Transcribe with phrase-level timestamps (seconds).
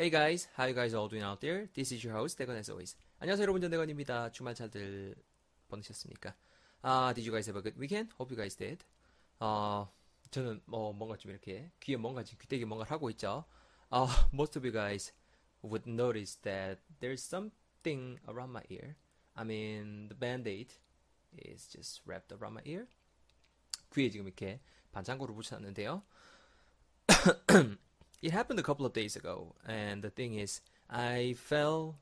[0.00, 1.68] Hey guys, how you guys all doing out there?
[1.74, 2.94] This is your host, 대건 as always.
[3.18, 4.30] 안녕하세요 여러분, 전대건입니다.
[4.30, 5.16] 주말 잘들
[5.66, 6.36] 보내셨습니까?
[6.82, 8.14] 아, did you guys have a good weekend?
[8.14, 8.84] Hope you guys did.
[9.40, 9.90] 어,
[10.30, 13.44] 저는 뭐 뭔가 좀 이렇게 귀에 뭔가 지금 귀때기 뭔가를 하고 있죠.
[13.90, 15.12] Uh, most of you guys
[15.64, 18.94] would notice that there's something around my ear.
[19.34, 20.74] I mean, the band-aid
[21.44, 22.86] is just wrapped around my ear.
[23.92, 24.60] 귀에 지금 이렇게
[24.92, 26.04] 반창고를 붙였는데요.
[28.21, 31.99] it happened a couple of days ago, and the thing is, I fell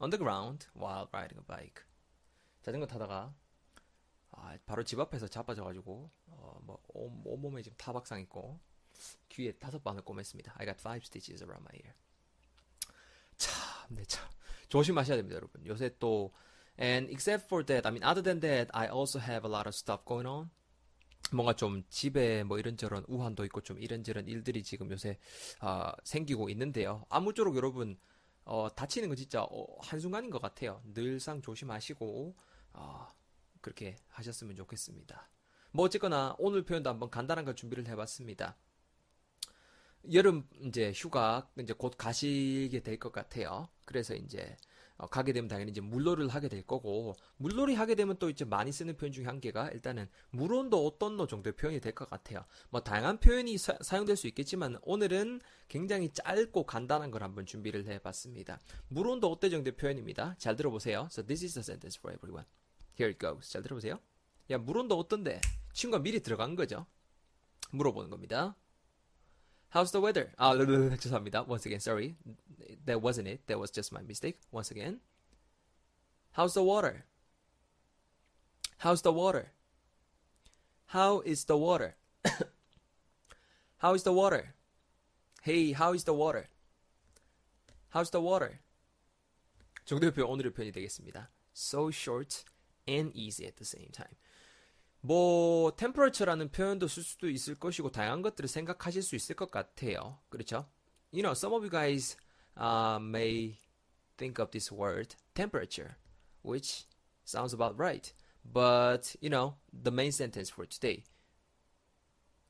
[0.00, 1.84] on the ground while riding a bike.
[2.62, 3.34] 자전거 타다가
[4.30, 8.58] 아, 바로 집 앞에서 자빠져가지고 어, 뭐 온, 온몸에 지금 타박상 있고
[9.28, 10.52] 귀에 다섯 방을 꿰맸습니다.
[10.56, 11.94] I got five stitches around my ear.
[13.36, 13.52] 참,
[13.90, 14.28] 네, 참
[14.68, 15.64] 조심하셔야 됩니다, 여러분.
[15.66, 16.32] 요새 또
[16.78, 19.74] and except for that, I mean, other than that, I also have a lot of
[19.74, 20.50] stuff going on.
[21.33, 25.17] 뭔가 좀 집에 뭐 이런저런 우환도 있고 좀 이런저런 일들이 지금 요새
[25.61, 27.05] 어, 생기고 있는데요.
[27.09, 27.97] 아무쪼록 여러분
[28.45, 30.81] 어, 다치는 거 진짜 어, 한순간인 것 같아요.
[30.93, 32.35] 늘상 조심하시고
[32.73, 33.07] 어,
[33.61, 35.29] 그렇게 하셨으면 좋겠습니다.
[35.71, 38.57] 뭐 어쨌거나 오늘 표현도 한번 간단한 걸 준비를 해봤습니다.
[40.13, 43.67] 여름 이제 휴가 이제 곧 가시게 될 것 같아요.
[43.85, 44.55] 그래서 이제
[44.97, 48.71] 어, 가게 되면 당연히 이제 물놀이를 하게 될 거고 물놀이 하게 되면 또 이제 많이
[48.71, 52.45] 쓰는 표현 중에 한 개가 일단은 물온도 어떤 너 정도의 표현이 될 것 같아요.
[52.69, 58.59] 뭐 다양한 표현이 사, 용될 수 있겠지만 오늘은 굉장히 짧고 간단한 걸 한번 준비를 해봤습니다.
[58.89, 60.35] 물온도 어때 정도의 표현입니다.
[60.37, 61.07] 잘 들어보세요.
[61.11, 62.45] So this is the sentence for everyone.
[62.99, 63.51] Here it goes.
[63.51, 63.99] 잘 들어보세요.
[64.49, 65.41] 야 물온도 어떤데?
[65.73, 66.85] 친구가 미리 들어간 거죠.
[67.71, 68.55] 물어보는 겁니다.
[69.70, 70.32] How's the weather?
[70.36, 70.52] 아,
[70.98, 71.46] 죄송합니다.
[71.48, 72.16] Once again, sorry.
[72.84, 73.46] That wasn't it.
[73.46, 74.38] That was just my mistake.
[74.50, 75.00] Once again.
[76.32, 77.04] How's the water?
[78.78, 79.52] How's the water?
[80.86, 81.94] How is the water?
[83.78, 84.54] how is the water?
[85.42, 86.48] Hey, how is the water?
[87.90, 88.60] How's the water?
[89.84, 91.30] 정도의 표현, 오늘의 표현이 되겠습니다.
[91.54, 92.44] So short
[92.86, 94.16] and easy at the same time.
[95.00, 100.18] 뭐 temperature라는 표현도 쓸 수도 있을 것이고 다양한 것들을 생각하실 수 있을 것 같아요.
[100.28, 100.68] 그렇죠?
[101.12, 102.16] You know, some of you guys
[102.56, 103.58] uh, may
[104.16, 105.96] think of this word temperature,
[106.42, 106.86] which
[107.24, 108.12] sounds about right.
[108.44, 111.04] But you know, the main sentence for today,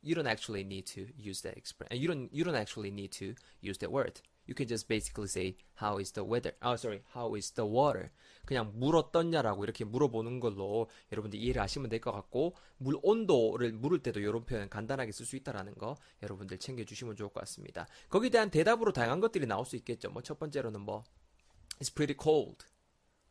[0.02, 2.00] you don't actually need to use that expression.
[2.00, 4.20] You don't you don't actually need to use that word.
[4.47, 6.55] You can just basically say how is the weather?
[6.61, 8.09] Oh, sorry, how is the water?
[8.45, 13.99] 그냥 물 어떻냐라고 이렇게 물어보는 걸로 여러분들 이해를 하시면 될 것 같고 물 온도를 물을
[13.99, 17.87] 때도 이런 표현 간단하게 쓸 수 있다라는 거 여러분들 챙겨 주시면 좋을 것 같습니다.
[18.09, 20.09] 거기에 대한 대답으로 다양한 것들이 나올 수 있겠죠.
[20.11, 21.03] 뭐 첫 번째로는 뭐
[21.79, 22.65] It's pretty cold.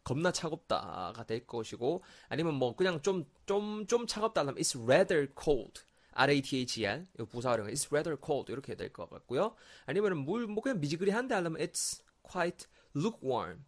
[0.05, 5.81] 겁나 차갑다가 될 것이고 아니면 뭐 그냥 좀 좀좀 차갑다 하면 It's rather cold.
[6.17, 9.55] R-A-T-H-E-R 부사 활용 It's rather cold 이렇게 될 것 같고요.
[9.85, 13.65] 아니면은 물뭐 그냥 미지그리한데 하려면 It's quite lukewarm.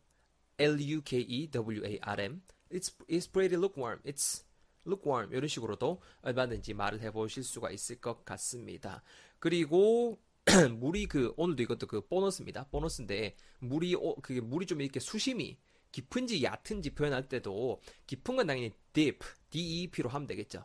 [0.59, 4.01] L-U-K-E-W-A-R-M It's, it's pretty lukewarm.
[4.05, 4.45] It's
[4.87, 5.33] lukewarm.
[5.33, 9.03] 이런 식으로도 얼마든지 말을 해보실 수가 있을 것 같습니다.
[9.39, 10.19] 그리고
[10.79, 12.69] 물이 그 오늘도 이것도 그 보너스입니다.
[12.71, 15.59] 보너스인데 물이 그게 물이 좀 이렇게 수심이
[15.93, 19.21] 깊은지 얕은지 표현할 때도 깊은 건 당연히 deep,
[19.51, 20.65] D-E-P로 하면 되겠죠.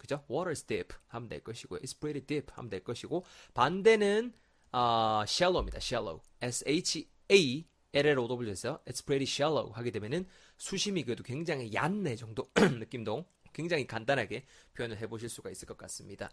[0.00, 0.24] 그죠?
[0.30, 3.22] Water is deep 하면 될 것이고, It's pretty deep 하면 될 것이고,
[3.52, 4.32] 반대는
[4.72, 5.78] 어, shallow입니다.
[5.78, 7.10] shallow, S-H-A-L-L-O-W에서
[8.86, 14.44] It's pretty shallow 하게 되면은 수심이 그래도 굉장히 얕네 정도 느낌도 굉장히 간단하게
[14.74, 16.30] 표현을 해보실 수가 있을 것 같습니다.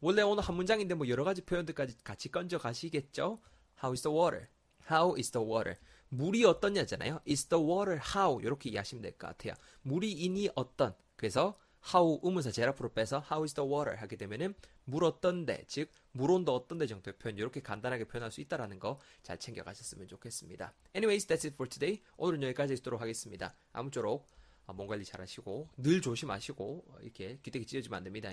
[0.00, 3.40] 원래 오늘 한 문장인데 뭐 여러 가지 표현들까지 같이 건져 가시겠죠?
[3.82, 4.46] How is the water?
[4.90, 5.78] How is the water?
[6.08, 7.20] 물이 어떻냐잖아요.
[7.28, 8.40] Is the water how?
[8.40, 9.54] 이렇게 이해하시면 될 것 같아요.
[9.82, 10.94] 물이 이니 어떤?
[11.16, 11.54] 그래서
[11.94, 14.54] how 의문사 제라프로 빼서 how is the water 하게 되면은
[14.84, 19.38] 물 어떤데 즉 물 온도 어떤데 정도의 표현 이렇게 간단하게 표현할 수 있다라는 거 잘
[19.38, 20.74] 챙겨 가셨으면 좋겠습니다.
[20.94, 22.02] Anyways, that's it for today.
[22.16, 23.54] 오늘은 여기까지 있도록 하겠습니다.
[23.72, 24.26] 아무쪼록
[24.66, 28.30] 어, 몸 관리 잘 하시고 늘 조심하시고 이렇게 귀때기 찢어지면 안 됩니다.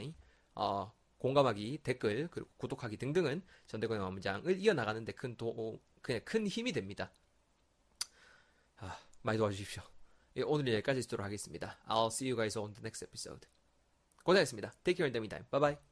[0.55, 7.11] 어, 공감하기, 댓글, 그리고 구독하기 등등은 전대건의 마무장을 이어나가는데 큰 도, 그냥 큰 힘이 됩니다.
[8.77, 9.83] 아, 많이 도와주십시오.
[10.39, 11.77] 예, 오늘 여기까지 있도록 하겠습니다.
[11.87, 13.47] I'll see you guys on the next episode.
[14.23, 14.73] 고생했습니다.
[14.83, 15.45] Take care in the meantime.
[15.51, 15.88] Bye bye.